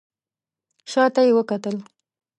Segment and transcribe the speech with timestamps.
[0.91, 1.75] شا ته یې وکتل.